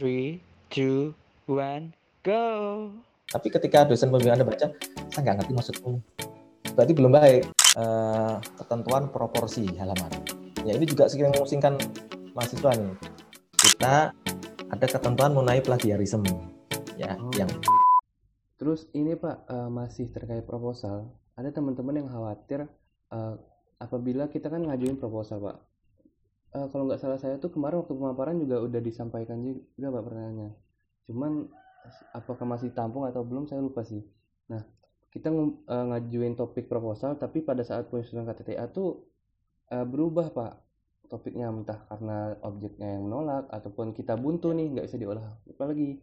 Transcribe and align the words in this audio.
Three, 0.00 0.40
two, 0.72 1.12
one, 1.44 1.92
go. 2.24 2.88
Tapi 3.28 3.52
ketika 3.52 3.84
dosen 3.84 4.08
pembimbing 4.08 4.32
Anda 4.32 4.48
baca, 4.48 4.72
saya 5.12 5.20
nggak 5.20 5.44
ngerti 5.44 5.52
maksudmu. 5.52 5.92
Berarti 6.72 6.92
belum 6.96 7.12
baik. 7.12 7.52
Eh, 7.76 8.34
ketentuan 8.56 9.12
proporsi 9.12 9.68
halaman. 9.76 10.08
Ya 10.64 10.72
ini 10.72 10.88
juga 10.88 11.04
sering 11.04 11.28
memusingkan 11.36 11.76
mahasiswa 12.32 12.80
nih. 12.80 12.96
Kita 13.52 14.16
ada 14.72 14.86
ketentuan 14.88 15.36
mengenai 15.36 15.60
plagiarisme. 15.60 16.32
Ya, 16.96 17.20
Oh. 17.20 17.28
yang 17.36 17.52
Terus 18.56 18.88
ini 18.96 19.12
Pak 19.20 19.52
eh, 19.52 19.68
masih 19.68 20.08
terkait 20.16 20.48
proposal. 20.48 21.12
Ada 21.36 21.52
teman-teman 21.52 22.00
yang 22.00 22.08
khawatir 22.08 22.72
eh, 23.12 23.34
apabila 23.76 24.32
kita 24.32 24.48
kan 24.48 24.64
ngajuin 24.64 24.96
proposal 24.96 25.44
Pak. 25.44 25.56
Eh, 26.50 26.66
kalau 26.74 26.90
nggak 26.90 26.98
salah 26.98 27.18
saya 27.22 27.38
tuh 27.38 27.54
kemarin 27.54 27.86
waktu 27.86 27.94
pemaparan 27.94 28.34
juga 28.42 28.58
udah 28.58 28.80
disampaikan 28.82 29.38
juga 29.38 29.88
Pak 29.94 30.02
pertanyaannya. 30.02 30.50
Cuman 31.06 31.46
apakah 32.10 32.44
masih 32.46 32.74
tampung 32.74 33.06
atau 33.06 33.22
belum 33.22 33.46
saya 33.46 33.62
lupa 33.62 33.86
sih. 33.86 34.02
Nah 34.50 34.66
kita 35.14 35.30
eh, 35.30 35.84
ngajuin 35.94 36.34
topik 36.34 36.66
proposal 36.66 37.14
tapi 37.14 37.46
pada 37.46 37.62
saat 37.62 37.86
penyusunan 37.86 38.26
KTTA 38.26 38.66
tuh 38.74 39.06
eh, 39.70 39.86
berubah 39.86 40.34
Pak 40.34 40.52
topiknya 41.10 41.50
entah 41.50 41.86
karena 41.90 42.38
objeknya 42.42 42.98
yang 42.98 43.06
menolak 43.06 43.46
ataupun 43.50 43.94
kita 43.94 44.14
buntu 44.18 44.54
nih 44.54 44.74
nggak 44.74 44.86
bisa 44.90 44.98
diolah 44.98 45.26
apa 45.46 45.64
lagi. 45.70 46.02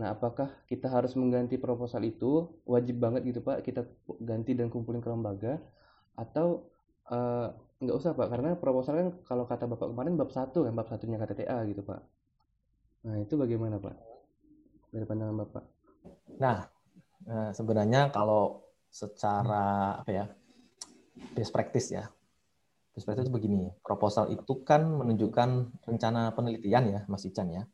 Nah, 0.00 0.16
apakah 0.16 0.48
kita 0.64 0.88
harus 0.88 1.12
mengganti 1.18 1.60
proposal 1.60 2.00
itu? 2.08 2.48
Wajib 2.64 3.02
banget 3.02 3.26
gitu, 3.26 3.40
Pak, 3.44 3.60
kita 3.66 3.84
ganti 4.22 4.56
dan 4.56 4.72
kumpulin 4.72 5.02
ke 5.02 5.10
lembaga 5.12 5.60
atau 6.16 6.64
eh, 7.10 7.48
nggak 7.80 7.96
usah, 7.96 8.12
Pak, 8.12 8.28
karena 8.28 8.50
proposal 8.60 8.92
kan 9.00 9.08
kalau 9.24 9.44
kata 9.48 9.64
Bapak 9.64 9.88
kemarin 9.96 10.14
bab 10.20 10.30
satu 10.30 10.68
kan, 10.68 10.72
bab 10.76 10.88
satunya 10.88 11.16
KTTA 11.16 11.64
gitu, 11.72 11.80
Pak. 11.80 12.00
Nah, 13.08 13.16
itu 13.16 13.34
bagaimana, 13.40 13.80
Pak? 13.80 13.96
Dari 14.92 15.04
pandangan 15.08 15.36
Bapak. 15.40 15.64
Nah, 16.36 16.68
eh, 17.24 17.50
sebenarnya 17.56 18.12
kalau 18.12 18.68
secara 18.90 19.96
apa 20.02 20.10
ya 20.10 20.24
best 21.32 21.54
practice 21.56 21.88
ya, 21.96 22.04
best 22.92 23.08
practice 23.08 23.24
itu 23.24 23.32
begini. 23.32 23.72
Proposal 23.80 24.28
itu 24.28 24.60
kan 24.60 24.84
menunjukkan 24.84 25.80
rencana 25.88 26.36
penelitian 26.36 26.84
ya, 26.92 27.00
Mas 27.08 27.24
Ican 27.24 27.48
ya, 27.48 27.64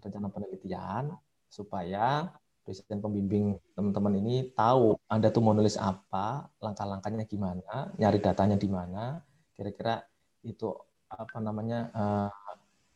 rencana 0.00 0.32
penelitian 0.32 1.12
supaya 1.50 2.30
dosen 2.64 3.00
pembimbing 3.00 3.56
teman-teman 3.74 4.14
ini 4.20 4.52
tahu 4.52 4.94
Anda 5.08 5.32
tuh 5.32 5.42
mau 5.42 5.56
nulis 5.56 5.80
apa, 5.80 6.46
langkah-langkahnya 6.60 7.24
gimana, 7.26 7.90
nyari 7.96 8.18
datanya 8.20 8.54
di 8.60 8.68
mana, 8.68 9.18
kira-kira 9.56 10.04
itu 10.44 10.72
apa 11.10 11.42
namanya 11.42 11.90
eh, 11.90 12.30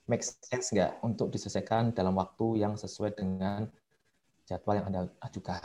make 0.07 0.23
sense 0.23 0.71
nggak 0.71 1.03
untuk 1.03 1.33
diselesaikan 1.33 1.97
dalam 1.97 2.15
waktu 2.15 2.63
yang 2.63 2.77
sesuai 2.79 3.17
dengan 3.17 3.67
jadwal 4.45 4.79
yang 4.79 4.87
Anda 4.93 5.01
ajukan 5.25 5.61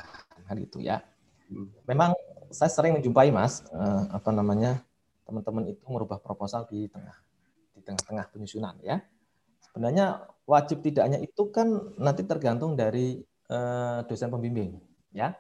kan 0.48 0.56
gitu 0.58 0.80
ya. 0.80 1.04
Hmm. 1.52 1.70
Memang 1.86 2.16
saya 2.50 2.72
sering 2.72 2.98
menjumpai 2.98 3.30
Mas 3.30 3.62
eh, 3.70 4.04
apa 4.10 4.32
namanya 4.32 4.82
teman-teman 5.28 5.70
itu 5.70 5.84
merubah 5.86 6.18
proposal 6.18 6.66
di 6.66 6.90
tengah 6.90 7.14
di 7.76 7.82
tengah-tengah 7.86 8.26
penyusunan 8.34 8.76
ya. 8.82 9.04
Sebenarnya 9.70 10.26
wajib 10.50 10.82
tidaknya 10.82 11.22
itu 11.22 11.54
kan 11.54 11.94
nanti 12.02 12.26
tergantung 12.26 12.74
dari 12.74 13.22
eh, 13.50 13.98
dosen 14.06 14.30
pembimbing 14.30 14.78
ya. 15.12 15.34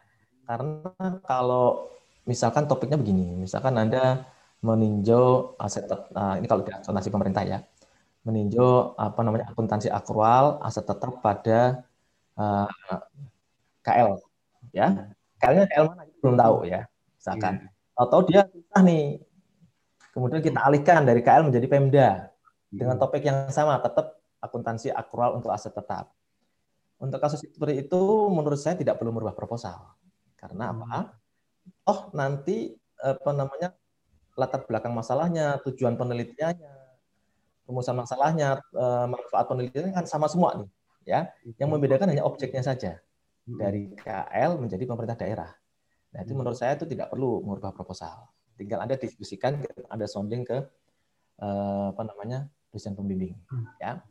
Karena 0.49 1.21
kalau 1.23 1.93
misalkan 2.25 2.65
topiknya 2.65 2.97
begini, 2.97 3.37
misalkan 3.37 3.77
Anda 3.77 4.25
meninjau 4.65 5.55
aset 5.61 5.87
nah, 6.11 6.35
ini 6.35 6.49
kalau 6.49 6.65
di 6.65 6.73
akuntansi 6.73 7.09
pemerintah 7.13 7.43
ya, 7.45 7.59
meninjau 8.27 8.97
apa 8.99 9.21
namanya 9.23 9.45
akuntansi 9.53 9.87
akrual 9.93 10.59
aset 10.65 10.83
tetap 10.83 11.21
pada 11.21 11.85
eh, 12.35 12.99
KL 13.85 14.19
ya. 14.73 14.87
KL-nya 15.39 15.65
KL 15.71 15.85
mana 15.93 16.03
belum 16.19 16.35
tahu 16.35 16.55
ya. 16.67 16.81
Misalkan 17.15 17.53
atau 17.95 18.19
dia 18.23 18.47
susah 18.47 18.81
nih. 18.83 19.23
Kemudian 20.09 20.41
kita 20.41 20.59
alihkan 20.65 21.05
dari 21.05 21.21
KL 21.21 21.47
menjadi 21.47 21.67
Pemda 21.69 22.09
dengan 22.73 22.97
topik 22.97 23.23
yang 23.23 23.47
sama 23.53 23.77
tetap 23.79 24.19
akuntansi 24.41 24.89
akrual 24.91 25.37
untuk 25.37 25.53
aset 25.53 25.71
tetap. 25.71 26.11
Untuk 26.99 27.19
kasus 27.23 27.39
seperti 27.41 27.87
itu 27.87 28.01
menurut 28.27 28.59
saya 28.59 28.75
tidak 28.75 28.99
perlu 28.99 29.15
merubah 29.15 29.31
proposal. 29.31 29.95
Karena 30.35 30.75
apa? 30.75 31.15
Oh, 31.87 32.11
nanti 32.11 32.75
apa 32.99 33.31
namanya 33.31 33.71
latar 34.35 34.67
belakang 34.67 34.91
masalahnya, 34.91 35.59
tujuan 35.63 35.95
penelitiannya, 35.95 36.75
rumusan 37.67 37.95
masalahnya, 37.95 38.59
eh, 38.59 39.05
manfaat 39.07 39.47
penelitiannya 39.47 39.95
kan 39.95 40.05
sama 40.07 40.27
semua 40.27 40.59
nih, 40.59 40.69
ya. 41.07 41.19
Yang 41.55 41.69
membedakan 41.75 42.07
hanya 42.11 42.23
objeknya 42.27 42.63
saja 42.63 42.99
dari 43.47 43.89
KL 43.95 44.59
menjadi 44.59 44.83
pemerintah 44.85 45.17
daerah. 45.17 45.51
Nah, 46.13 46.19
itu 46.21 46.33
Hmm. 46.35 46.41
menurut 46.43 46.57
saya 46.57 46.75
itu 46.77 46.85
tidak 46.85 47.09
perlu 47.13 47.41
merubah 47.41 47.71
proposal. 47.73 48.29
Tinggal 48.59 48.83
Anda 48.83 48.99
diskusikan, 48.99 49.63
Anda 49.87 50.05
sounding 50.05 50.43
ke 50.43 50.57
eh, 51.39 51.85
apa 51.95 52.03
namanya 52.03 52.51
dosen 52.67 52.91
pembimbing, 52.99 53.31
ya. 53.79 54.03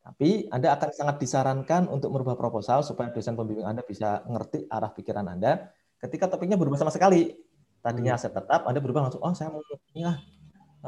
Tapi 0.00 0.48
Anda 0.48 0.72
akan 0.80 0.90
sangat 0.96 1.16
disarankan 1.20 1.86
untuk 1.92 2.08
merubah 2.08 2.32
proposal 2.32 2.80
supaya 2.80 3.12
dosen 3.12 3.36
pembimbing 3.36 3.68
Anda 3.68 3.84
bisa 3.84 4.24
ngerti 4.24 4.64
arah 4.72 4.90
pikiran 4.96 5.28
Anda. 5.28 5.68
Ketika 6.00 6.32
topiknya 6.32 6.56
berubah 6.56 6.80
sama 6.80 6.88
sekali, 6.88 7.36
tadinya 7.84 8.16
aset 8.16 8.32
tetap, 8.32 8.64
Anda 8.64 8.80
berubah 8.80 9.08
langsung, 9.08 9.20
oh 9.20 9.32
saya 9.36 9.52
mau 9.52 9.60
ini 9.92 10.02
lah, 10.08 10.16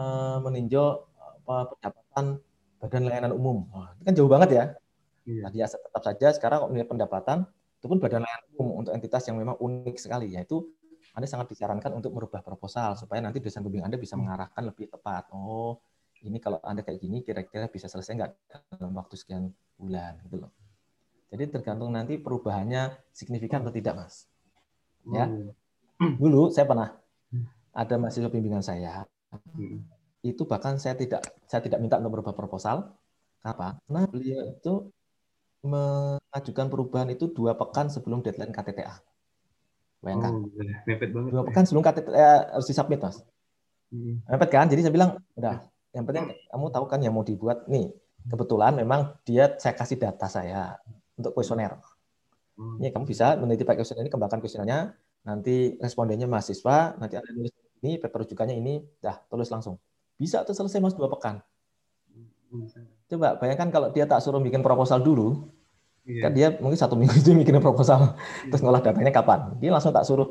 eh, 0.00 0.36
meninjau 0.40 1.04
apa, 1.44 1.76
pendapatan 1.76 2.24
badan 2.80 3.02
layanan 3.04 3.32
umum. 3.36 3.68
Wah, 3.68 3.92
itu 3.92 4.02
kan 4.08 4.12
jauh 4.16 4.30
banget 4.32 4.50
ya. 4.56 4.64
Iya. 5.28 5.42
Tadi 5.46 5.58
aset 5.60 5.80
tetap 5.84 6.02
saja, 6.02 6.26
sekarang 6.32 6.58
kalau 6.64 6.70
nilai 6.72 6.88
pendapatan 6.88 7.44
itu 7.78 7.86
pun 7.86 7.98
badan 8.00 8.24
layanan 8.24 8.48
umum 8.56 8.74
untuk 8.80 8.92
entitas 8.96 9.22
yang 9.28 9.36
memang 9.36 9.60
unik 9.60 9.96
sekali, 10.00 10.32
yaitu 10.32 10.64
Anda 11.12 11.28
sangat 11.28 11.52
disarankan 11.52 11.92
untuk 11.92 12.16
merubah 12.16 12.40
proposal 12.40 12.96
supaya 12.96 13.20
nanti 13.20 13.36
dosen 13.44 13.60
pembimbing 13.60 13.84
Anda 13.84 14.00
bisa 14.00 14.16
mengarahkan 14.16 14.64
lebih 14.64 14.88
tepat. 14.88 15.28
Oh, 15.36 15.84
ini 16.22 16.38
kalau 16.38 16.62
Anda 16.62 16.86
kayak 16.86 17.02
gini 17.02 17.20
kira-kira 17.26 17.66
bisa 17.66 17.90
selesai 17.90 18.14
nggak 18.14 18.30
dalam 18.78 18.94
waktu 18.94 19.14
sekian 19.18 19.50
bulan 19.78 20.18
gitu 20.26 20.46
loh. 20.46 20.50
Jadi 21.32 21.48
tergantung 21.48 21.90
nanti 21.90 22.20
perubahannya 22.20 22.92
signifikan 23.10 23.64
atau 23.64 23.72
tidak, 23.72 23.96
Mas. 23.96 24.28
Ya. 25.08 25.26
Dulu 25.98 26.52
saya 26.52 26.68
pernah 26.68 26.94
ada 27.72 27.94
mahasiswa 27.96 28.28
bimbingan 28.28 28.60
saya, 28.60 29.08
itu 30.20 30.44
bahkan 30.44 30.76
saya 30.76 30.94
tidak 30.94 31.24
saya 31.48 31.64
tidak 31.64 31.80
minta 31.80 31.96
untuk 31.98 32.20
merubah 32.20 32.36
proposal. 32.36 32.92
Apa? 33.42 33.80
Karena 33.88 34.06
beliau 34.06 34.54
itu 34.54 34.74
mengajukan 35.62 36.66
perubahan 36.70 37.08
itu 37.10 37.30
dua 37.30 37.54
pekan 37.58 37.90
sebelum 37.90 38.22
deadline 38.22 38.54
KTTA. 38.54 38.98
Bayangkan, 40.02 40.34
Oh, 40.34 40.50
mepet 40.86 41.10
banget. 41.14 41.30
dua 41.30 41.42
pekan 41.46 41.64
sebelum 41.64 41.82
KTTA 41.86 42.54
harus 42.54 42.66
disubmit, 42.66 42.98
Mas. 42.98 43.22
Mepet 44.28 44.50
kan? 44.50 44.66
Jadi 44.66 44.82
saya 44.82 44.94
bilang, 44.94 45.16
udah, 45.38 45.62
yang 45.92 46.04
penting 46.08 46.32
kamu 46.48 46.66
tahu 46.72 46.84
kan 46.88 46.98
yang 47.04 47.12
mau 47.12 47.24
dibuat 47.24 47.68
nih. 47.68 47.92
Kebetulan 48.22 48.78
memang 48.78 49.18
dia 49.26 49.50
saya 49.58 49.74
kasih 49.74 49.98
data 49.98 50.26
saya 50.30 50.78
untuk 51.18 51.34
kuesioner. 51.36 51.74
Ini 52.78 52.94
kamu 52.94 53.04
bisa 53.08 53.34
meneliti 53.34 53.66
pakai 53.66 53.82
kuesioner 53.82 54.06
ini, 54.06 54.12
kembangkan 54.12 54.38
kuesionernya, 54.38 54.94
nanti 55.26 55.74
respondennya 55.82 56.30
mahasiswa, 56.30 56.94
nanti 57.00 57.18
ada 57.18 57.26
nulis 57.34 57.50
ini, 57.82 57.98
paper 57.98 58.22
rujukannya 58.22 58.54
ini, 58.54 58.84
dah 59.02 59.18
tulis 59.26 59.50
langsung. 59.50 59.80
Bisa 60.14 60.46
tuh 60.46 60.54
selesai 60.54 60.78
mas 60.78 60.94
dua 60.94 61.10
pekan. 61.10 61.42
Coba 63.10 63.34
bayangkan 63.40 63.72
kalau 63.74 63.88
dia 63.90 64.06
tak 64.06 64.22
suruh 64.22 64.38
bikin 64.38 64.62
proposal 64.62 65.02
dulu, 65.02 65.50
Iya. 66.02 66.20
kan 66.26 66.30
dia 66.34 66.48
mungkin 66.58 66.74
satu 66.74 66.98
minggu 66.98 67.14
itu 67.14 67.30
bikin 67.30 67.62
proposal, 67.62 68.18
terus 68.50 68.58
ngolah 68.58 68.82
datanya 68.82 69.14
kapan? 69.14 69.54
Dia 69.62 69.70
langsung 69.70 69.94
tak 69.94 70.02
suruh 70.02 70.26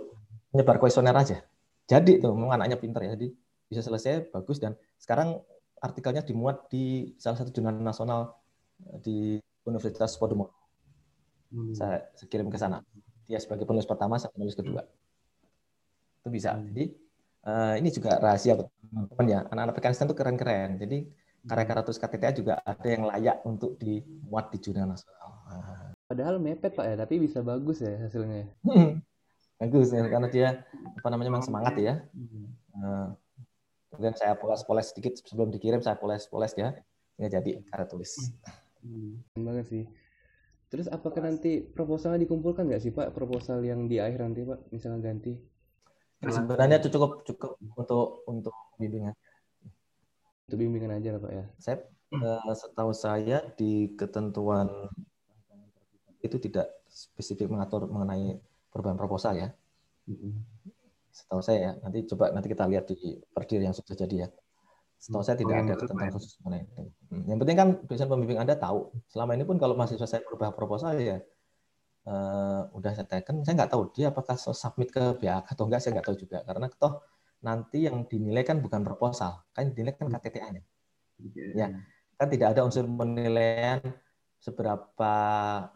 menyebar 0.52 0.76
kuesioner 0.80 1.16
aja. 1.16 1.44
Jadi 1.88 2.20
tuh, 2.20 2.36
memang 2.36 2.60
anaknya 2.60 2.76
pinter 2.76 3.04
ya, 3.08 3.16
jadi 3.16 3.32
bisa 3.72 3.80
selesai 3.80 4.32
bagus 4.36 4.60
dan 4.60 4.76
sekarang 5.00 5.40
artikelnya 5.81 6.22
dimuat 6.22 6.69
di 6.69 7.18
salah 7.18 7.42
satu 7.42 7.50
jurnal 7.50 7.81
nasional 7.81 8.38
eh, 8.86 9.00
di 9.02 9.18
Universitas 9.66 10.14
Podomoro. 10.16 10.53
Saya, 11.76 12.08
saya 12.16 12.28
kirim 12.32 12.47
ke 12.47 12.56
sana. 12.56 12.79
Dia 13.28 13.41
sebagai 13.41 13.67
penulis 13.67 13.84
pertama, 13.84 14.16
saya 14.16 14.32
penulis 14.32 14.56
kedua. 14.56 14.88
Itu 16.23 16.29
bisa. 16.32 16.56
Jadi 16.56 16.96
eh, 17.44 17.73
ini 17.82 17.90
juga 17.91 18.22
rahasia 18.22 18.56
buat 18.56 18.70
teman-teman 18.88 19.26
ya. 19.28 19.40
Anak-anak 19.52 19.73
PKN 19.76 20.08
itu 20.08 20.16
keren-keren. 20.16 20.70
Jadi 20.79 20.97
karya-karya 21.41 21.84
tulis 21.84 22.00
KTTA 22.00 22.32
juga 22.38 22.53
ada 22.61 22.88
yang 22.88 23.03
layak 23.09 23.41
untuk 23.50 23.76
dimuat 23.82 24.53
di 24.53 24.58
jurnal 24.61 24.94
nasional. 24.94 25.29
Nah, 25.50 25.90
Padahal 26.06 26.38
mepet 26.38 26.76
Pak 26.76 26.85
ya, 26.85 26.96
tapi 27.00 27.23
bisa 27.23 27.41
bagus 27.41 27.82
ya 27.82 27.97
hasilnya. 27.97 28.52
bagus 29.61 29.94
ya 29.94 30.02
karena 30.09 30.28
dia 30.29 30.47
apa 30.97 31.08
namanya 31.09 31.29
memang 31.34 31.46
semangat 31.46 31.73
ya. 31.78 31.94
Nah, 32.73 33.17
kemudian 34.02 34.18
saya 34.18 34.34
poles-poles 34.34 34.90
sedikit 34.90 35.14
sebelum 35.22 35.53
dikirim 35.53 35.78
saya 35.86 35.94
poles-poles 36.02 36.58
ya. 36.58 36.74
Nggak 37.22 37.32
jadi 37.38 37.52
karya 37.70 37.86
tulis. 37.86 38.34
Keren 38.82 39.44
banget 39.46 39.66
sih. 39.70 39.86
Terus 40.74 40.90
apakah 40.90 41.22
nanti 41.22 41.62
proposalnya 41.62 42.26
dikumpulkan 42.26 42.66
nggak 42.66 42.82
sih 42.82 42.90
Pak? 42.90 43.14
Proposal 43.14 43.62
yang 43.62 43.86
di 43.86 44.02
akhir 44.02 44.26
nanti 44.26 44.42
Pak, 44.42 44.74
misalnya 44.74 45.14
ganti. 45.14 45.38
Sebenarnya 46.26 46.82
cukup 46.82 47.22
cukup 47.30 47.62
untuk 47.78 48.26
untuk 48.26 48.56
bimbingan. 48.82 49.14
Itu 50.50 50.58
bimbingan 50.58 50.97
aja 50.97 51.14
lah 51.14 51.22
Pak 51.22 51.34
ya. 51.38 51.46
Saya 51.62 51.78
Eh, 52.12 52.54
setahu 52.59 52.92
saya 52.92 53.40
di 53.56 53.96
ketentuan 53.96 54.68
itu 56.20 56.36
tidak 56.44 56.68
spesifik 56.92 57.47
mengatur 57.47 57.88
mengenai 57.88 58.36
perubahan 58.68 59.00
proposal 59.00 59.40
ya. 59.40 59.56
Setahu 61.11 61.41
saya 61.43 61.59
ya. 61.59 61.72
Nanti 61.84 61.99
coba 62.09 62.31
nanti 62.35 62.47
kita 62.52 62.66
lihat 62.72 62.85
di 62.91 62.96
perdir 63.35 63.59
yang 63.61 63.75
sudah 63.75 63.96
jadi 63.96 64.16
ya. 64.25 64.29
Setahu 65.02 65.23
saya 65.25 65.37
tidak 65.41 65.53
Oh, 65.53 65.59
yang 65.59 65.67
ada 65.67 65.75
ketentuan 65.81 66.08
ya? 66.09 66.13
khusus 66.16 66.34
mengenai 66.41 66.63
itu. 66.66 66.84
Hmm, 67.11 67.23
Yang 67.29 67.37
penting 67.43 67.58
kan 67.61 67.67
dosen 67.90 68.08
pembimbing 68.11 68.40
Anda 68.40 68.55
tahu. 68.55 68.79
Selama 69.11 69.31
ini 69.37 69.43
pun 69.49 69.58
kalau 69.59 69.73
mahasiswa 69.78 70.08
saya 70.08 70.22
berubah 70.25 70.53
proposal 70.55 70.96
ya 71.02 71.17
eh, 72.08 72.61
udah 72.78 72.91
saya 72.97 73.08
teken, 73.08 73.46
saya 73.46 73.53
nggak 73.61 73.72
tahu 73.73 73.84
dia 73.93 74.09
apakah 74.13 74.35
submit 74.40 74.90
ke 74.90 75.03
BH 75.22 75.53
atau 75.53 75.63
enggak, 75.69 75.79
saya 75.85 75.91
nggak 75.99 76.08
tahu 76.09 76.17
juga. 76.17 76.37
Karena 76.47 76.66
toh 76.73 76.93
nanti 77.46 77.85
yang 77.90 78.05
dinilai 78.05 78.43
kan 78.46 78.58
bukan 78.61 78.81
proposal, 78.85 79.41
kan 79.53 79.69
dinilai 79.73 79.93
kan 79.97 80.08
KTTA-nya. 80.09 80.61
Ya. 81.58 81.67
Kan 82.17 82.28
tidak 82.29 82.47
ada 82.58 82.61
unsur 82.66 82.85
penilaian 82.85 83.81
seberapa 84.41 85.13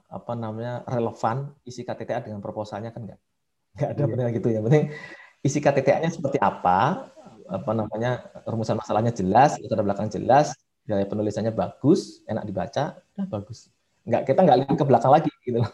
apa 0.09 0.33
namanya 0.33 0.81
relevan 0.89 1.53
isi 1.69 1.81
KTTA 1.85 2.21
dengan 2.25 2.41
proposalnya 2.41 2.89
kan 2.93 3.01
enggak. 3.05 3.19
Enggak 3.77 3.89
ada 3.93 4.01
Iya. 4.01 4.09
penilaian 4.09 4.33
gitu 4.37 4.49
ya. 4.49 4.59
Penting 4.65 4.85
isi 5.45 5.61
KTTA-nya 5.61 6.09
seperti 6.09 6.41
apa, 6.41 7.13
apa 7.45 7.71
namanya 7.71 8.25
rumusan 8.49 8.81
masalahnya 8.81 9.13
jelas, 9.13 9.61
latar 9.61 9.85
belakang 9.85 10.09
jelas, 10.09 10.57
gaya 10.83 11.05
penulisannya 11.05 11.53
bagus, 11.53 12.25
enak 12.25 12.49
dibaca, 12.49 12.97
udah 13.13 13.27
bagus. 13.29 13.69
Enggak 14.05 14.21
kita 14.25 14.39
nggak 14.41 14.57
lihat 14.65 14.75
ke 14.77 14.85
belakang 14.85 15.11
lagi 15.13 15.29
gitu 15.45 15.61
loh. 15.61 15.69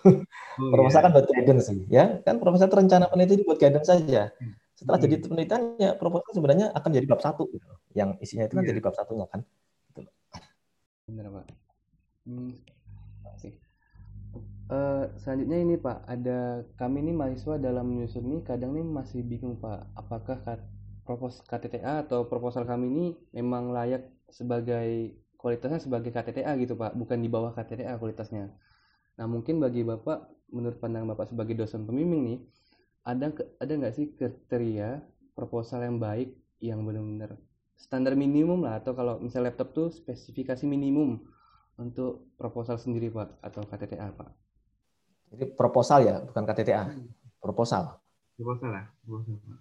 Oh, 0.59 0.71
Proposal 0.75 0.99
iya. 0.99 1.05
kan 1.07 1.11
buat 1.15 1.25
guidance 1.31 1.63
sih, 1.71 1.79
ya. 1.87 2.05
Kan 2.23 2.35
proposal 2.43 2.67
itu 2.67 2.77
rencana 2.79 3.05
peneliti 3.07 3.43
buat 3.47 3.59
guidance 3.59 3.87
saja. 3.87 4.31
Setelah 4.75 4.97
Hmm. 4.99 5.05
jadi 5.07 5.15
penelitiannya, 5.23 5.89
proposal 5.95 6.31
sebenarnya 6.35 6.67
akan 6.75 6.89
jadi 6.91 7.05
bab 7.07 7.21
satu 7.23 7.47
gitu. 7.51 7.67
Yang 7.95 8.09
isinya 8.23 8.43
itu 8.47 8.55
kan 8.59 8.63
Iya. 8.67 8.69
jadi 8.75 8.79
bab 8.83 8.95
satunya 8.95 9.25
kan. 9.31 9.39
Bener 11.07 11.27
Pak. 11.27 11.45
Hmm, 12.27 12.51
sih. 13.35 13.51
Eh, 14.71 15.03
selanjutnya 15.21 15.57
ini 15.65 15.75
Pak, 15.75 15.97
ada 16.07 16.63
kami 16.79 17.03
nih 17.03 17.15
mahasiswa 17.19 17.55
dalam 17.59 17.85
menyusun 17.91 18.23
ini 18.23 18.39
kadang 18.49 18.71
nih 18.71 18.85
masih 18.97 19.19
bingung 19.31 19.59
Pak, 19.59 19.79
apakah 19.99 20.37
kat- 20.47 20.69
propos 21.03 21.33
KTTA 21.43 22.07
atau 22.07 22.23
proposal 22.31 22.63
kami 22.63 22.85
ini 22.87 23.05
memang 23.35 23.75
layak 23.75 24.07
sebagai 24.31 24.87
kualitasnya 25.35 25.79
sebagai 25.83 26.15
KTTA 26.15 26.55
gitu 26.55 26.79
Pak, 26.79 26.95
bukan 26.95 27.19
di 27.19 27.27
bawah 27.27 27.51
KTTA 27.51 27.99
kualitasnya. 27.99 28.47
Nah 29.19 29.27
mungkin 29.27 29.59
bagi 29.59 29.83
Bapak, 29.83 30.31
menurut 30.55 30.77
pandangan 30.79 31.09
Bapak 31.13 31.27
sebagai 31.35 31.55
dosen 31.59 31.83
pembimbing 31.83 32.23
nih, 32.29 32.39
ada 33.03 33.27
ada 33.59 33.73
nggak 33.75 33.93
sih 33.97 34.05
kriteria 34.15 35.03
proposal 35.35 35.83
yang 35.83 35.99
baik 35.99 36.31
yang 36.63 36.79
benar-benar 36.87 37.35
standar 37.75 38.13
minimum 38.15 38.63
lah 38.63 38.79
atau 38.79 38.95
kalau 38.95 39.19
misalnya 39.19 39.51
laptop 39.51 39.75
tuh 39.75 39.87
spesifikasi 39.91 40.63
minimum 40.69 41.19
untuk 41.75 42.31
proposal 42.39 42.79
sendiri 42.79 43.11
Pak 43.11 43.43
atau 43.43 43.61
KTTA 43.67 44.09
Pak. 44.15 44.40
Jadi 45.31 45.45
proposal 45.55 45.99
ya, 46.03 46.15
bukan 46.19 46.43
KTTA. 46.43 46.91
Proposal. 47.39 47.95
Proposal 48.35 48.69
lah. 48.69 48.85
Proposal, 49.01 49.35
Pak. 49.39 49.59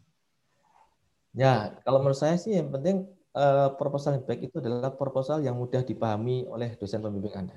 Ya, 1.31 1.79
kalau 1.87 2.03
menurut 2.03 2.19
saya 2.19 2.35
sih 2.35 2.59
yang 2.59 2.75
penting 2.75 3.07
eh, 3.39 3.69
proposal 3.79 4.19
yang 4.19 4.27
baik 4.27 4.51
itu 4.51 4.59
adalah 4.59 4.91
proposal 4.91 5.39
yang 5.39 5.55
mudah 5.55 5.87
dipahami 5.87 6.51
oleh 6.51 6.75
dosen 6.75 6.99
pembimbing 6.99 7.31
Anda. 7.39 7.57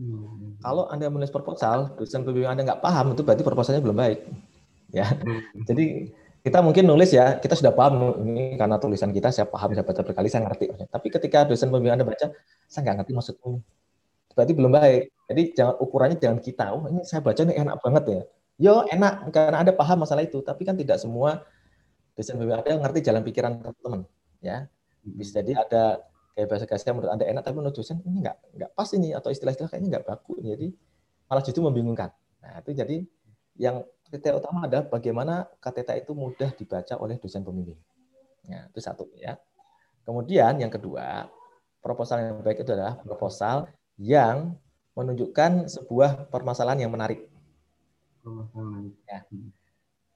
Hmm. 0.00 0.56
Kalau 0.64 0.88
Anda 0.88 1.12
menulis 1.12 1.28
proposal, 1.28 1.92
dosen 2.00 2.24
pembimbing 2.24 2.48
Anda 2.48 2.64
nggak 2.64 2.80
paham, 2.80 3.12
itu 3.12 3.20
berarti 3.20 3.44
proposalnya 3.44 3.84
belum 3.84 3.98
baik. 4.00 4.20
Ya, 4.92 5.08
Hmm. 5.08 5.64
jadi 5.68 6.12
kita 6.42 6.58
mungkin 6.64 6.88
nulis 6.88 7.12
ya, 7.12 7.36
kita 7.36 7.54
sudah 7.54 7.72
paham 7.76 8.16
ini 8.24 8.56
karena 8.56 8.80
tulisan 8.80 9.12
kita 9.12 9.28
saya 9.28 9.44
paham, 9.44 9.76
saya 9.76 9.84
baca 9.84 10.00
berkali, 10.00 10.28
saya 10.32 10.48
ngerti. 10.48 10.72
Tapi 10.88 11.06
ketika 11.12 11.44
dosen 11.44 11.68
pembimbing 11.68 12.00
Anda 12.00 12.08
baca, 12.08 12.32
saya 12.64 12.80
nggak 12.88 13.04
ngerti 13.04 13.12
maksudmu. 13.12 13.60
Berarti 14.32 14.52
belum 14.56 14.72
baik. 14.72 15.02
Jadi 15.32 15.42
jangan 15.56 15.74
ukurannya 15.80 16.16
jangan 16.20 16.38
kita, 16.44 16.64
oh 16.76 16.84
ini 16.92 17.00
saya 17.08 17.24
baca 17.24 17.40
ini 17.40 17.56
enak 17.56 17.76
banget 17.80 18.04
ya. 18.04 18.22
Yo 18.60 18.74
enak 18.84 19.32
karena 19.32 19.56
Anda 19.64 19.72
paham 19.72 20.04
masalah 20.04 20.22
itu, 20.26 20.44
tapi 20.44 20.68
kan 20.68 20.76
tidak 20.76 21.00
semua 21.00 21.40
dosen 22.12 22.36
Anda 22.36 22.76
ngerti 22.76 23.00
jalan 23.00 23.24
pikiran 23.24 23.58
teman-teman. 23.64 24.00
Ya, 24.44 24.68
bisa 25.00 25.40
jadi 25.40 25.62
ada 25.64 26.04
kayak 26.36 26.48
bahasa 26.48 26.64
kasihnya 26.68 26.92
menurut 26.92 27.12
Anda 27.16 27.24
enak, 27.32 27.42
tapi 27.48 27.56
menurut 27.56 27.76
dosen 27.76 28.04
ini 28.04 28.20
nggak 28.20 28.36
nggak 28.60 28.70
pas 28.76 28.88
ini 28.92 29.16
atau 29.16 29.32
istilah-istilah 29.32 29.70
kayaknya 29.72 29.88
nggak 29.98 30.04
baku. 30.04 30.36
Jadi 30.44 30.68
malah 31.32 31.42
justru 31.44 31.64
membingungkan. 31.64 32.12
Nah 32.44 32.60
itu 32.60 32.70
jadi 32.76 32.96
yang 33.56 33.84
kriteria 34.08 34.36
utama 34.36 34.68
adalah 34.68 34.84
bagaimana 34.88 35.48
KTTA 35.60 36.04
itu 36.04 36.12
mudah 36.12 36.52
dibaca 36.52 36.94
oleh 37.00 37.16
dosen 37.16 37.40
pembimbing. 37.40 37.80
Ya, 38.44 38.68
itu 38.68 38.80
satu 38.84 39.08
ya. 39.16 39.40
Kemudian 40.02 40.58
yang 40.58 40.68
kedua, 40.68 41.30
proposal 41.80 42.20
yang 42.20 42.36
baik 42.42 42.66
itu 42.66 42.74
adalah 42.74 42.98
proposal 43.00 43.70
yang 44.00 44.56
menunjukkan 44.92 45.72
sebuah 45.72 46.28
permasalahan 46.28 46.84
yang 46.84 46.92
menarik. 46.92 47.28
Permasalahan. 48.22 49.24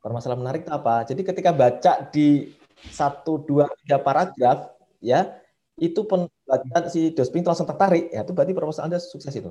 Permasalahan 0.00 0.40
menarik 0.40 0.61
itu 0.69 0.73
apa? 0.73 1.02
Jadi 1.08 1.20
ketika 1.26 1.50
baca 1.50 1.93
di 2.12 2.55
satu, 2.93 3.43
dua, 3.43 3.67
tiga 3.82 3.99
paragraf, 3.99 4.70
ya 5.02 5.34
itu 5.76 6.06
pembaca 6.06 6.88
si 6.88 7.12
dosping 7.12 7.43
itu 7.43 7.50
langsung 7.50 7.69
tertarik, 7.69 8.08
ya 8.12 8.23
itu 8.23 8.32
berarti 8.32 8.52
proposal 8.55 8.87
Anda 8.87 9.02
sukses 9.02 9.32
itu. 9.34 9.50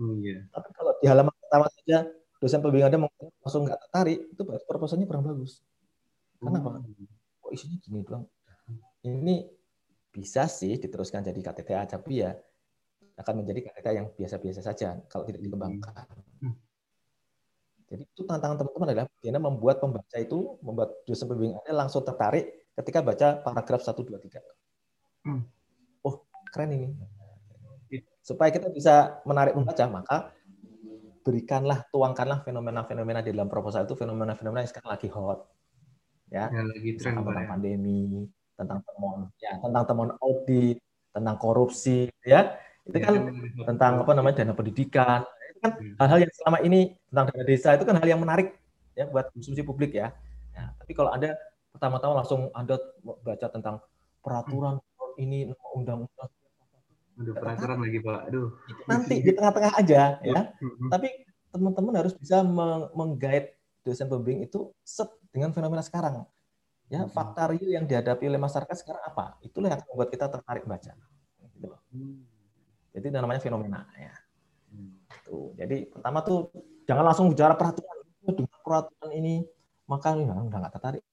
Oh 0.00 0.12
iya. 0.22 0.46
Tapi 0.50 0.68
kalau 0.72 0.92
di 0.98 1.06
halaman 1.06 1.34
pertama 1.36 1.66
saja 1.70 2.08
dosen 2.40 2.60
pembimbing 2.64 2.88
Anda 2.88 2.98
langsung 3.44 3.68
nggak 3.68 3.80
tertarik, 3.88 4.18
itu 4.32 4.42
berarti 4.42 4.64
proposalnya 4.64 5.06
kurang 5.06 5.24
bagus. 5.26 5.60
Kenapa? 6.40 6.80
Kok 7.42 7.50
isinya 7.52 7.76
gini 7.80 8.00
doang? 8.02 8.24
Ini 9.06 9.46
bisa 10.10 10.48
sih 10.48 10.80
diteruskan 10.80 11.20
jadi 11.20 11.36
KTTA, 11.36 11.84
tapi 11.84 12.24
ya 12.24 12.32
akan 13.16 13.34
menjadi 13.42 13.72
KTTA 13.72 13.92
yang 13.96 14.06
biasa-biasa 14.12 14.60
saja 14.60 15.00
kalau 15.08 15.24
tidak 15.24 15.40
dikembangkan. 15.40 16.04
Hmm. 16.44 16.54
Jadi 17.86 18.02
itu 18.02 18.22
tantangan 18.26 18.60
teman-teman 18.60 18.88
adalah 18.92 19.06
bagaimana 19.08 19.40
membuat 19.46 19.76
pembaca 19.78 20.16
itu, 20.18 20.58
membuat 20.60 20.90
dosen 21.06 21.30
pembimbing 21.30 21.56
Anda 21.62 21.72
langsung 21.86 22.02
tertarik 22.02 22.66
ketika 22.76 23.00
baca 23.00 23.40
paragraf 23.40 23.80
1, 23.80 23.94
2, 24.04 24.20
3. 24.20 24.42
Hmm. 25.24 25.42
Oh, 26.02 26.26
keren 26.52 26.74
ini. 26.74 26.88
Supaya 28.20 28.50
kita 28.50 28.74
bisa 28.74 29.22
menarik 29.22 29.54
pembaca, 29.54 29.84
maka 29.86 30.16
berikanlah, 31.22 31.86
tuangkanlah 31.94 32.42
fenomena-fenomena 32.42 33.22
di 33.22 33.30
dalam 33.30 33.46
proposal 33.46 33.86
itu, 33.86 33.94
fenomena-fenomena 33.94 34.66
yang 34.66 34.70
sekarang 34.70 34.90
lagi 34.98 35.08
hot. 35.14 35.46
Ya, 36.26 36.50
Yang 36.50 36.66
lagi 36.74 36.90
tren 36.98 37.22
tentang 37.22 37.38
ya. 37.38 37.50
pandemi, 37.54 38.26
tentang 38.58 38.78
temuan, 38.82 39.30
ya, 39.38 39.52
tentang 39.62 39.84
temuan 39.86 40.10
audit, 40.18 40.82
tentang 41.14 41.36
korupsi, 41.38 42.10
ya. 42.26 42.58
Itu 42.86 42.96
kan 43.02 43.12
yang 43.14 43.26
lagi 43.34 43.50
hot. 43.58 43.66
tentang 43.74 43.92
apa 44.02 44.12
namanya 44.14 44.34
dana 44.42 44.54
pendidikan. 44.54 45.20
Itu 45.26 45.58
kan 45.60 45.72
Hmm. 45.74 45.94
hal-hal 45.98 46.18
yang 46.22 46.32
selama 46.32 46.58
ini 46.62 46.80
tentang 47.10 47.26
dana 47.34 47.44
desa 47.44 47.68
itu 47.74 47.84
kan 47.84 47.94
hal 47.98 48.06
yang 48.06 48.20
menarik 48.22 48.48
ya 48.94 49.04
buat 49.10 49.26
konsumsi 49.34 49.62
publik 49.66 49.92
ya. 49.92 50.14
Ya, 50.54 50.72
tapi 50.78 50.92
kalau 50.94 51.10
Anda 51.12 51.34
pertama-tama 51.74 52.22
langsung 52.22 52.48
Anda 52.54 52.78
baca 53.02 53.46
tentang 53.50 53.76
peraturan 54.22 54.80
ini 55.18 55.50
undang-undang 55.74 56.30
Aduh, 57.16 57.32
peraturan 57.32 57.80
lagi 57.80 57.98
Pak. 58.00 58.20
Aduh. 58.28 58.48
nanti 58.84 59.16
di 59.24 59.32
tengah-tengah 59.32 59.72
aja 59.76 60.20
ya. 60.20 60.40
Hmm. 60.60 60.88
Tapi 60.92 61.08
teman-teman 61.48 61.94
harus 61.96 62.12
bisa 62.12 62.44
meng- 62.44 62.92
meng-guide 62.92 63.56
dosen 63.80 64.04
pembimbing 64.04 64.44
itu 64.44 64.68
set 64.84 65.08
dengan 65.32 65.50
fenomena 65.50 65.80
sekarang. 65.80 66.28
Ya, 66.86 67.02
Mhm. 67.02 67.10
fakta 67.10 67.50
real 67.50 67.66
yang 67.66 67.84
dihadapi 67.84 68.28
oleh 68.28 68.38
masyarakat 68.38 68.76
sekarang 68.78 69.02
apa? 69.02 69.34
Itulah 69.42 69.74
yang 69.74 69.80
membuat 69.88 70.08
kita 70.12 70.28
tertarik 70.28 70.62
baca. 70.62 70.92
Gitu 71.56 71.66
loh. 71.66 71.80
Hmm. 71.90 72.22
Jadi 72.96 73.12
itu 73.12 73.18
namanya 73.20 73.40
fenomena 73.44 73.84
ya. 73.92 74.14
Hmm. 74.72 74.96
Tuh. 75.28 75.52
Jadi 75.60 75.84
pertama 75.92 76.24
tuh 76.24 76.48
jangan 76.88 77.04
langsung 77.04 77.28
bicara 77.28 77.52
peraturan. 77.52 77.96
Oh, 78.24 78.32
Dengan 78.32 78.58
peraturan 78.64 79.10
ini 79.12 79.44
maka 79.84 80.16
ya, 80.16 80.32
udah 80.32 80.58
nggak 80.64 80.74
tertarik. 80.80 81.04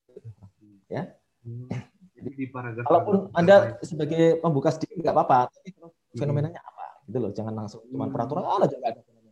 Hmm. 1.44 1.68
Jadi 2.16 2.30
di 2.40 2.46
paragraf 2.48 2.88
Kalaupun 2.88 3.16
Anda 3.36 3.76
sebagai 3.84 4.40
pembuka 4.40 4.72
sedikit 4.72 4.96
nggak 5.04 5.12
apa-apa, 5.12 5.52
tapi 5.52 5.76
Hmm. 5.76 5.92
fenomenanya 6.16 6.64
apa? 6.64 7.04
Gitu 7.04 7.20
loh, 7.20 7.32
jangan 7.36 7.54
langsung 7.54 7.84
cuma 7.92 8.08
Hmm. 8.08 8.14
peraturan 8.16 8.48
aja 8.48 8.76
nggak 8.80 8.92
ada 8.96 9.02
fenomena. 9.04 9.32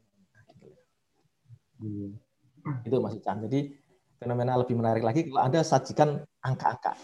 Gitu. 0.51 0.67
itu. 0.67 0.67
Iya. 1.87 2.09
Itu 2.83 2.95
Mas 2.99 3.15
Ican. 3.15 3.37
Jadi 3.47 3.59
fenomena 4.19 4.59
lebih 4.59 4.75
menarik 4.75 5.07
lagi 5.07 5.31
kalau 5.31 5.41
Anda 5.41 5.63
sajikan 5.63 6.19
angka-angka. 6.43 6.99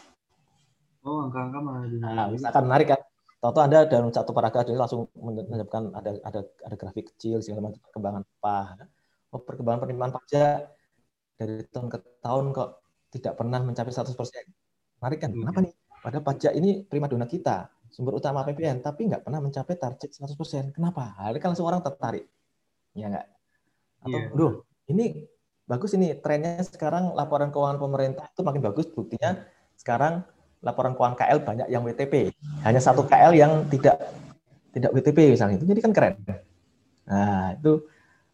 Oh, 1.07 1.23
angka-angka 1.23 1.57
malah 1.63 1.87
Nah, 1.87 2.27
misalkan 2.35 2.67
menarik 2.67 2.87
kan. 2.91 3.01
Tahu 3.53 3.63
Anda 3.63 3.85
dalam 3.85 4.09
satu 4.09 4.33
paragraf 4.33 4.65
ini 4.67 4.79
langsung 4.79 5.07
menunjukkan 5.13 5.93
ada 5.93 6.11
ada 6.25 6.39
ada 6.43 6.75
grafik 6.75 7.13
kecil 7.15 7.39
segala 7.39 7.69
macam 7.69 7.81
perkembangan 7.85 8.21
apa. 8.25 8.57
Oh, 9.31 9.41
perkembangan 9.43 9.79
penerimaan 9.85 10.13
pajak 10.15 10.73
dari 11.37 11.63
tahun 11.69 11.87
ke 11.91 11.97
tahun 12.23 12.45
kok 12.55 12.69
tidak 13.13 13.33
pernah 13.37 13.59
mencapai 13.61 13.93
100%. 13.93 14.15
Menarik 14.99 15.19
kan? 15.21 15.31
Hmm. 15.31 15.41
Kenapa 15.45 15.59
nih? 15.63 15.73
Padahal 16.01 16.23
pajak 16.23 16.53
ini 16.55 16.69
prima 16.87 17.07
dona 17.11 17.27
kita, 17.27 17.67
sumber 17.91 18.15
utama 18.17 18.41
APBN, 18.47 18.79
tapi 18.81 19.11
nggak 19.11 19.21
pernah 19.27 19.39
mencapai 19.43 19.75
target 19.75 20.09
100%. 20.13 20.71
Kenapa? 20.73 21.13
Hal 21.19 21.35
ini 21.35 21.39
kan 21.41 21.53
langsung 21.53 21.67
orang 21.67 21.83
tertarik. 21.83 22.25
Ya 22.97 23.11
nggak? 23.11 23.27
Atau, 24.07 24.17
Iya. 24.17 24.29
duh, 24.33 24.53
ini 24.89 25.05
bagus 25.67 25.91
ini 25.93 26.15
trennya 26.17 26.63
sekarang 26.63 27.11
laporan 27.11 27.51
keuangan 27.51 27.77
pemerintah 27.77 28.25
itu 28.31 28.41
makin 28.41 28.61
bagus. 28.63 28.87
Buktinya 28.89 29.45
sekarang 29.75 30.23
laporan 30.67 30.91
keuangan 30.91 31.15
KL 31.15 31.39
banyak 31.47 31.67
yang 31.71 31.81
WTP, 31.87 32.35
hanya 32.67 32.83
satu 32.83 33.07
KL 33.07 33.31
yang 33.31 33.63
tidak 33.71 34.11
tidak 34.75 34.91
WTP 34.91 35.31
misalnya 35.31 35.55
itu, 35.57 35.65
jadi 35.65 35.79
kan 35.79 35.91
keren. 35.95 36.13
Nah 37.07 37.55
itu 37.55 37.87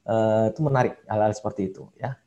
eh, 0.10 0.44
itu 0.50 0.60
menarik 0.66 0.98
hal-hal 1.06 1.32
seperti 1.38 1.70
itu 1.70 1.86
ya. 2.02 2.18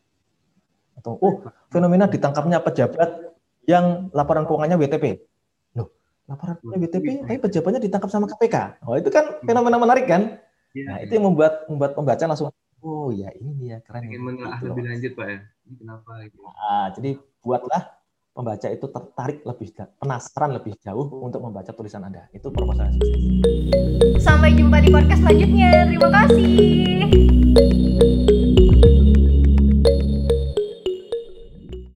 Atau 0.95 1.19
oh 1.19 1.43
fenomena 1.69 2.07
ditangkapnya 2.07 2.63
pejabat 2.63 3.35
yang 3.67 4.09
laporan 4.15 4.47
keuangannya 4.47 4.79
WTP. 4.79 5.27
Loh, 5.75 5.91
laporan 6.31 6.57
WTP 6.63 7.27
tapi 7.27 7.39
pejabatnya 7.43 7.83
ditangkap 7.83 8.09
sama 8.09 8.31
KPK. 8.31 8.87
Oh 8.87 8.95
itu 8.95 9.11
kan 9.11 9.43
fenomena 9.43 9.77
menarik 9.77 10.07
kan? 10.07 10.39
Iya, 10.77 10.85
Nah, 10.87 10.97
iya. 11.01 11.05
itu 11.09 11.13
yang 11.17 11.27
membuat 11.33 11.65
membuat 11.73 11.93
pembaca 11.97 12.25
langsung 12.29 12.53
oh 12.85 13.09
ya 13.09 13.33
ini 13.41 13.73
ya 13.73 13.81
keren. 13.81 14.05
Pengen 14.05 14.13
ini." 14.13 14.27
menelaah 14.29 14.61
Gitu 14.61 14.69
loh, 14.69 14.77
lebih 14.77 14.85
lanjut 14.93 15.13
Pak 15.17 15.27
ya. 15.27 15.39
Ini 15.67 15.75
kenapa 15.81 16.11
gitu. 16.23 16.37
Nah, 16.45 16.87
jadi 16.93 17.11
buatlah 17.41 17.83
pembaca 18.37 18.69
itu 18.69 18.87
tertarik 18.93 19.41
lebih 19.49 19.73
penasaran 19.97 20.53
lebih 20.61 20.77
jauh 20.85 21.09
untuk 21.25 21.41
membaca 21.41 21.73
tulisan 21.73 22.05
Anda. 22.05 22.29
Itu 22.37 22.53
proposal 22.53 22.93
sukses. 22.93 23.17
Sampai 24.21 24.53
jumpa 24.53 24.85
di 24.85 24.93
podcast 24.93 25.25
selanjutnya. 25.25 25.89
Terima 25.89 26.09
kasih. 26.13 28.06